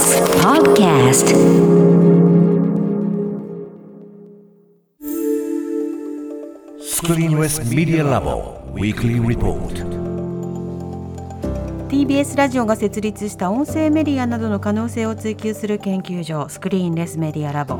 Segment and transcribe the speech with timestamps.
[0.00, 1.26] TBS Podcast
[6.80, 9.84] Screen West Media Labo Weekly Report
[11.90, 17.76] TBS ラジオが設立した音声メディアなどの可能性を追求する研究所スクリーンレスメディアラボ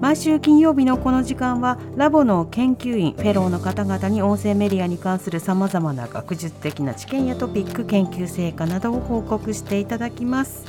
[0.00, 10.64] 毎週金曜日のこの時間はラボの研究員フェローの方々に音声メディアに関するさまざまな学術的な知見やトピック研究成果などを報告していただきます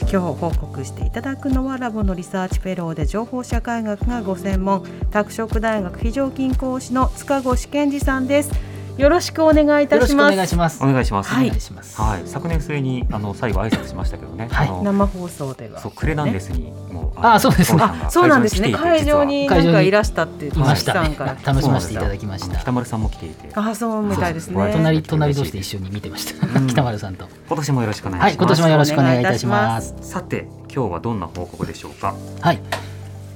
[0.00, 8.73] 今日報告していただくのはラボのリサーチフェローで情報社会学がご専門拓殖大学非常勤講師の塚越健二さんです。
[8.96, 10.82] よろしくお願いいたしますお願いします。
[10.82, 11.30] お願いします。
[11.30, 12.00] はいお願いします。
[12.00, 14.48] はい、昨年末にあの最後挨拶しましたけどね。
[14.52, 21.36] はい生放送ではそうクレナンデスにもうあそうですねあそうなんですね会場になんかいらししたっていましたねさんから。
[21.44, 22.56] 楽しませていただきました。
[22.56, 26.46] 北丸さんも来ていて、あそうみたいですね隣隣同士で一緒に見てました。
[26.60, 27.26] うん北丸さんと。
[27.48, 28.30] 今年もよろしくお願いします。
[28.30, 29.94] はい、今年もよろしくお願いいたします。
[30.02, 32.14] さて今日はどんな報告でしょうか？
[32.40, 32.60] はい。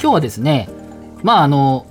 [0.00, 0.68] 今日はですね、
[1.24, 1.86] まああの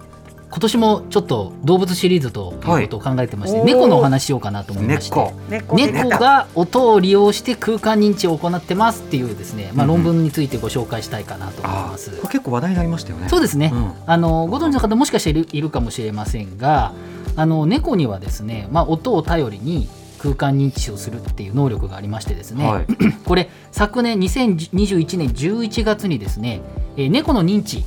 [0.50, 5.16] 今年もちょっと動物シリーズということを考えてまして、はい猫のお話しようかなと思いまして。
[5.50, 5.76] 猫。
[5.76, 12.12] 猫猫が音を利用して空間認知を行ってますっていうですね、まあ、うんうん論文についてご紹介したいかなと思いあます。
[12.12, 13.28] ーこれ結構話題になりましたよね。
[13.30, 16.94] そうですね、うんあのご存知の方もしかしているいるかもしれませんが
[17.36, 19.88] あの猫にはですね、まあ、音を頼りに
[20.20, 22.86] 空間認知をするっていう能力がありましてですね、はい。
[23.26, 26.62] これ昨年2021年11月にですね、
[26.96, 27.84] えー猫の認知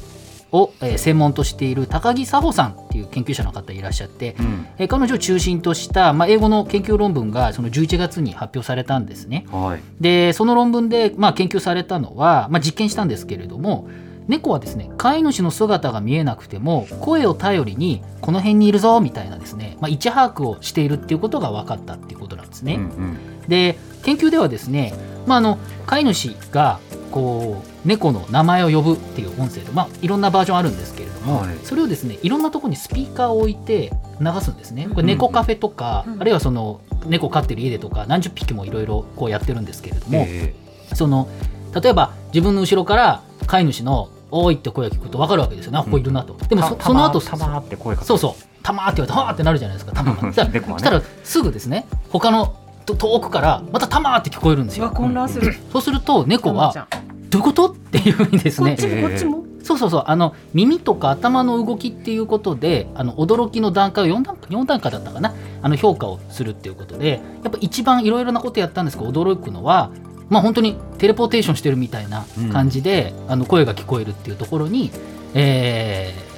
[0.52, 4.66] を、えー専門としている高木佐穂さんっていう研究者の方いらっしゃって、うん。
[4.78, 9.46] えー彼女を中心とした、まあ、英語の研究論文がその11月に発表されたんですね。
[9.50, 9.80] はい。
[10.00, 13.88] でその論文で、まあ、研究されたのは、まあ、実験したんですけれども
[14.28, 22.74] 猫はですね飼い主の姿が見えなくても声を頼りにこの辺にいるぞみたいなですね、まあ、位置把握をしているっていうことが分かったっていうことなんですね。
[22.74, 23.18] うんうん。
[23.48, 24.94] で研究ではですね、
[25.26, 26.78] まあ、あの飼い主が
[27.10, 31.56] こう猫の名前を呼ぶっていう音声で、まあ、いろんなバージョンあるんですけれども、はい。
[31.64, 34.88] それをですねいろんなところにスピーカーを置いて流すんですね。
[34.88, 36.20] これ猫カフェとか、うん。
[36.20, 40.54] あるいはその猫飼ってる家でとか何十匹もいろいろこうやってるんですけれども、え
[40.94, 41.28] その
[41.80, 46.34] 例えば自分の後ろから飼い主の「おーい」って声が聞くと分かるわけですよね、あここいるなと。
[46.34, 49.92] でーもそその後たまーって声かけそうそう「たま」って言われて「はーってなるじゃないですか。
[49.92, 50.20] たまが。
[50.20, 50.78] そしたら猫はね。
[50.78, 52.59] そしたらすぐですね他のと
[52.96, 54.90] 遠くからまた「たま」って聞こえるんですよ。
[54.90, 56.86] 混乱するそうすると猫は
[57.30, 57.66] どういうこと？
[57.70, 58.76] っていうふうにですね。
[58.76, 59.44] こっちもこっちも？
[59.62, 60.04] そうそうそう。
[60.06, 65.34] あの耳とか頭の動きっていうことであの驚きの段階を4段階4段階だったかな？
[65.62, 69.90] あの評価をするっていうことでやっぱ一番いろいろなことやったんですけど驚くのは
[70.28, 74.90] まあ本当にテレポーテーションしてるみたいな感じで、あの声が聞こえるっていうところに、
[75.34, 76.29] えー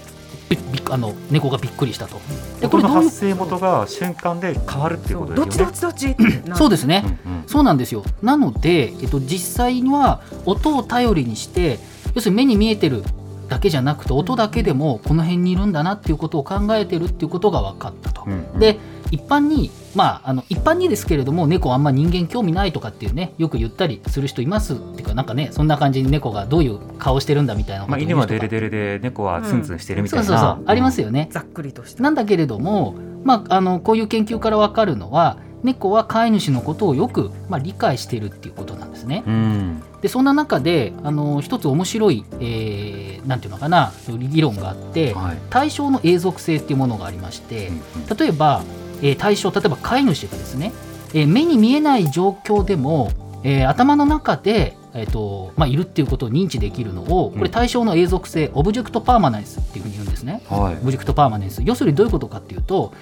[0.57, 2.21] びびあの猫がびっくりしたと。
[2.61, 5.95] でこ音のれどういう発生元が瞬間で変わるっていうことどっちどっですよね。
[5.97, 6.39] ちどっち？
[6.39, 8.05] ってなそうですね、うんうんそうなんですよ。
[8.23, 11.81] なので、えっと、実際には音を頼りにして、
[12.15, 13.03] 要するに目に見えてる
[13.49, 18.23] だけじゃなくて、音だけでもこの辺にいるんだなっていうことを考えてるっていうことが分かったと。
[18.27, 18.79] うんうんで、
[19.13, 31.29] 一般に、まあ、あの一般にですけれども、猫あんま人間興味ないとかっていうね、よく言ったりする人いますっていうか、なんかね、そんな感じに猫がどういう顔してるんだみたいなことまあ、犬はデレデレで猫はツンツンしてるみたいな、そうそうそう、ありますよね。
[31.31, 32.03] ざっくりとした。
[32.03, 39.23] なんだけれども、まあ、あのこういう研究から分かるのは猫は飼い主のことをよく、まあ、理解しているっていうことなんですね。
[39.27, 39.83] うん。
[40.01, 45.39] でそんな中であの一つ面白い、えーなんていうのかな議論があってはい。
[45.49, 47.79] 対象の永続性っていうものがありましてうんう
[48.15, 48.17] ん。
[48.17, 48.63] 例えば、
[49.03, 50.73] えー対象例えば飼い主がですね、
[51.13, 53.11] えー目に見えない状況でも、
[53.43, 60.43] えー頭の中で、えーとまあ、いるっていうことを認知できるのをこれうん対象の永続性、オブジェクトパーマネンスっていうふうに言うんですね。
[60.49, 60.75] はい。
[60.75, 61.63] オブジェクトパーマネンス。
[61.65, 62.93] 要するにどういうことかっていうと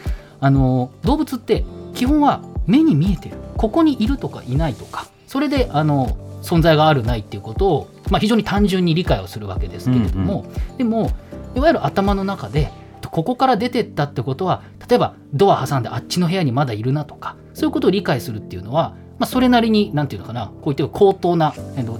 [0.40, 3.36] あの動物って基本は目に見えてる。
[3.56, 5.06] ここにいるとかいないとか。
[5.26, 10.46] それであの存在があるないっていうことを、まあ、非常に単純に理解をするわけですけれども、
[10.78, 11.12] でも
[11.54, 12.72] いわゆる頭の中で
[13.12, 21.98] ここから出てったってことは例えばドア挟んであっちの部屋にまだいるなとかそういうことを理解するっていうのは、まあ、それなりになんていうのかなこういった高等な、えっと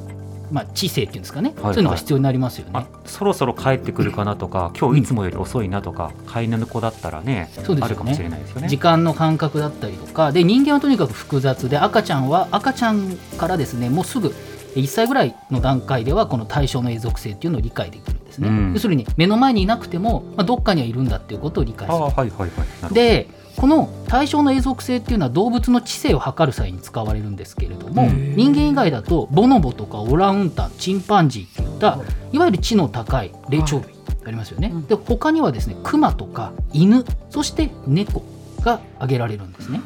[0.51, 1.75] まあ、知性っていうんですかね、はいはい。
[1.75, 2.73] そういうのが必要になりますよね。
[2.75, 7.83] あそろそろ帰ってくるかなとか 今日いつもより遅いなとか飼い犬の子だったらねそうですよね。
[7.85, 8.69] あるかもしれないですよね。
[8.69, 14.35] 時間の感覚だったりとかで人間はとにかく複雑で赤ちゃんは赤ちゃんからですねもうすぐ
[14.75, 18.17] 1歳ぐらいの段階ではこの対象の永続性っていうのを理解できる。
[18.17, 18.73] んですね、うん。
[18.73, 22.01] 要するに目の前にいなくても、まあ、どっかにはいるんだっていうことを理解する。
[22.01, 22.95] はいはいはい。
[22.95, 31.71] でこの対象の永続性っていうのは動物の知性を測る際に使われるんですけれども人間以外だとボノボとかオランウータンチンパンジーってい。
[31.71, 31.99] った
[32.31, 33.95] いわゆる知の高い霊長類
[34.27, 34.71] ありますよね。
[34.73, 34.87] うん。
[34.87, 38.23] で他にはですねクマとか犬そして猫
[38.61, 39.81] が挙げられるんですね。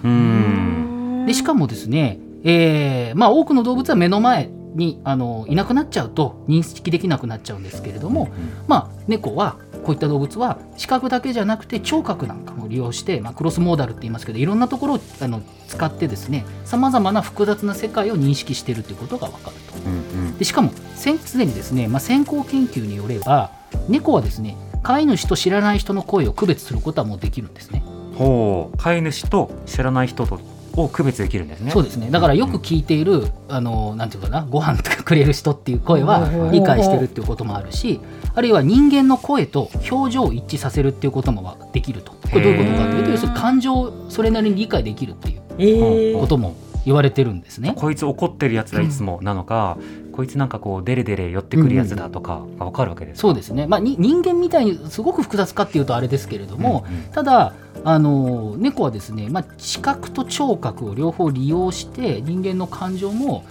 [1.26, 8.29] でしかもですね、えーまあ、多くの動物は目の前にあのいなくなっちゃうと認識できなくなっちゃうんですけれども、
[8.67, 19.88] まあ、猫はこういった動物は視覚だけじゃなくて聴覚なんかも利用して、まあ、クロスモーダルって言いますけどいろんなところをあの使ってですねさまざまな複雑な世界を認識しているということが分かると。
[19.88, 23.53] うんうんでしかもすでにですね、まあ、先行研究によれば
[23.88, 27.82] 猫はですね飼い主と知らない人の声を区別することはもうできるんですね。
[28.17, 30.38] ほう飼い主と知らない人と
[30.76, 31.71] を区別できるんですね。
[31.71, 32.11] そうですね。
[32.11, 38.00] だからよく聞いている、あのなんていうかなご飯とかくれる人っていう声は理解してるっていうこともあるし
[38.35, 42.12] あるいは人間の声と表情を一致させるっていうこともできると。
[42.12, 47.75] これどういうことかというと要するに感情をそれなりに理解できるっていうええことも言われてるんですね。
[47.77, 49.79] こいつ怒ってるやつだいつもなのか、
[50.12, 53.20] こいつなんかこうデレデレ寄ってくるやつだとかが分かるわけですか。
[53.23, 57.03] そうですね、まあ、に人間みたいにすごく複雑かっていうとあれですけれども、うんうん。
[57.05, 63.44] ただあの猫はですね、まあ、視覚と聴覚を両方利用して人間の感情も、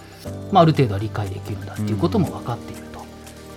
[0.50, 3.04] まあ、ある程度は理解できるんだっていうことも分かっていると。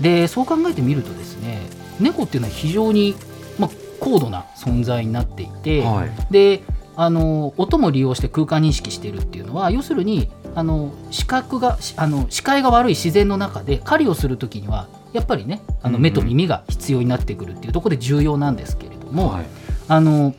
[0.02, 1.62] でそう考えてみるとですね
[2.00, 3.16] 猫っていうのは非常に、
[3.58, 3.70] まあ、
[4.00, 6.12] 高度な存在になっていて、はい。
[6.32, 6.62] で
[6.96, 19.46] あの音も利用して空間認識しているっていうのは要するにあの視覚がしあの視界が悪い自然の中で狩りをする時にはやっぱりねあのうんうん目と耳が必要になってくるっていうところで重要なんですけれども、はい
[19.88, 20.36] あの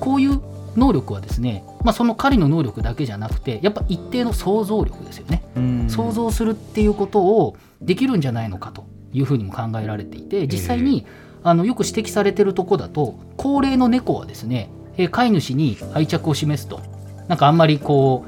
[0.00, 0.40] こういう
[0.76, 5.42] 能力はですね、まあ、その狩りの能力だけじゃなくてやっぱ一定の想像力ですよね。
[5.56, 5.90] うん。
[5.90, 11.06] 想像するっていうことをできるんじゃないのかというふうにも考えられていて実際に
[11.42, 16.80] あのよく指摘されてるとこだと高齢の猫はですねえー飼い主に愛着を示すと。
[17.28, 18.24] なんかあんまりこ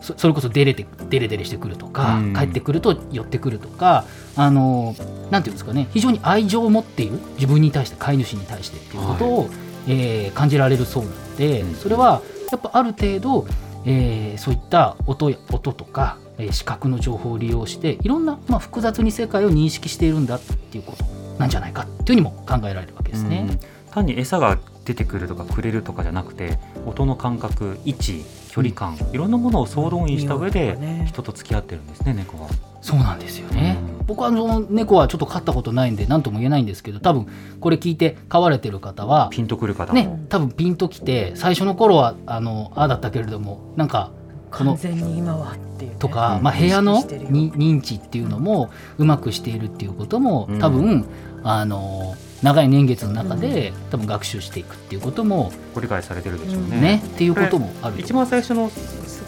[0.00, 2.34] うそそれこそデレてデレデレしてくるとかうん。
[2.34, 4.04] 帰ってくると寄ってくるとか
[4.36, 4.94] あの
[5.30, 9.50] なんていうんですかね非常に愛情を持っている自分に対して飼い主に対してっていうことを、
[9.86, 13.46] えー感じられるそうなのでうんそれはやっぱある程度
[13.84, 21.04] えーそういった音や音とか、えー視覚の情報を利用していろんな、まあ、複雑に世界を認識しているんだっていうこと
[21.38, 23.46] なんじゃないかっていうふうにも考えられるわけですね。
[23.48, 23.58] うん
[23.96, 28.24] 単に餌が出てくるとかくれるとかじゃなくて音の感覚位置
[28.56, 31.04] 距離感、いろんなものを総動員した上でね。
[31.06, 32.48] 人と付き合ってるんですね猫は。
[32.80, 33.76] そうなんですよね。
[34.00, 34.06] うん。
[34.06, 37.26] 僕はあの猫はちょっと飼ったことないんで何とも言えないんですけど多分
[37.60, 44.10] これ聞いて飼われてる方はピンとくる方も、ね多分ピンときて最初の頃はあのああだったけれどもなんか
[44.50, 46.42] この完全に今はっていう、ね、とか、うん。
[46.42, 50.58] まあ、部屋意の認知っていうのもうまくしているっていうこともうん。
[50.60, 51.04] 多分、
[51.42, 56.80] あの長い年月の中で多分学習していくっていうこともご理解されてるでしょうね。
[56.80, 58.70] ね、っていうこともあると一番最初の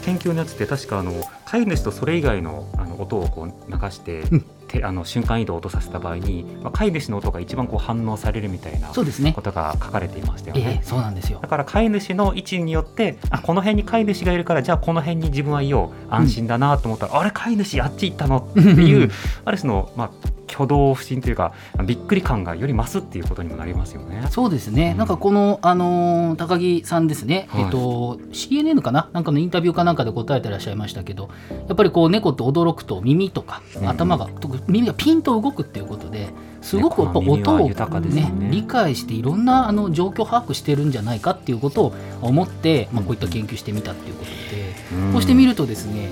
[0.03, 1.13] 研究のやつって確かあの
[1.45, 4.45] 飼い主とそれ以外のあの音をこう流して、うん。
[4.69, 9.33] てあの瞬間移動を落とさせた場合に、まあ、飼い主の音が一番こう反応されるみたいなそうですね。
[9.33, 10.81] ことが書かれていましたよえね。
[10.83, 10.85] え。
[10.85, 11.39] そうなんですよ。
[11.41, 18.47] だから飼い主の位置によってあこの辺に飼い主がいるからじゃあこの辺に自分はいよう安心だなと思ったら、あれ飼い主あっち行ったの？
[18.51, 19.11] っていう
[19.47, 20.11] ある種の、まあ、
[20.51, 21.53] 挙動不審というか
[21.85, 24.27] びっくり感がより増すっていうことにもなりますよね。
[24.31, 24.99] そうですね、うん。
[24.99, 27.63] なんかこの、あのー高木さんですね、はい。
[27.65, 31.29] えっと、CNN かな、なんかのインタビューかなんかで答えてらっしゃいましたけど、
[31.69, 36.31] やっぱりこう猫って驚くと耳とかうん頭が、特に耳がピンと動くっていうことで、
[36.63, 38.49] すごくやっぱ音を、豊かですよね。
[38.51, 44.75] 理解して、いろんなあの状況把握してるんじゃないかっていうことを思って、まあ、こういった研究してみたっていうことで。
[45.05, 45.13] うん。
[45.13, 46.11] こうしてみるとですね、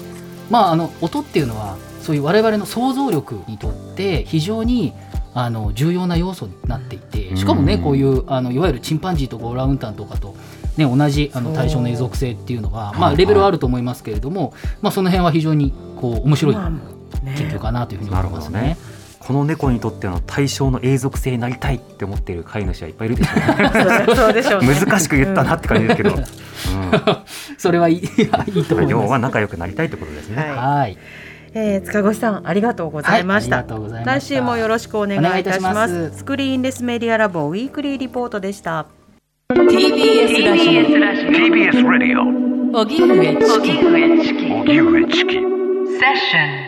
[0.51, 4.93] まあ、あの音っていうのはそういう我々の想像力にとって非常に
[5.35, 10.35] あの重要な要素になっていてしかもね、うんこういうあのいわゆるチンパンジーとかオランウータンとかと、
[10.77, 13.17] ね、同じあの対象の永続性っていうのは、まあ、はい。
[13.17, 18.77] レベルはあると思いますけれども、まあ、その辺は非常にこう面白い研究かなというふうに思いますね。
[19.27, 24.15] この猫にとっての対象の永続性になりたいって思っている飼い主はいっぱいいるでしょうね。
[24.15, 24.69] そうでしょうね。
[24.87, 26.23] 難しく言ったなって感じですけど、うん。
[27.59, 29.19] それはいいいやいいと思い要は。
[29.19, 30.37] 仲良くなりたいってことですね。
[30.43, 30.51] はい。
[30.55, 30.99] はい、
[31.55, 33.65] えー、塚越さんありがとうございました、
[34.05, 36.17] 来週もよろしくお願いいたします。
[36.17, 38.87] スクリーンレスメディアラボウィークリーリポートでした。
[39.53, 42.21] TBS ラジ TBS Radio
[42.77, 43.37] オ荻上
[44.23, 44.47] チキ。
[44.53, 45.35] 荻上チキ。
[45.35, 46.66] セッション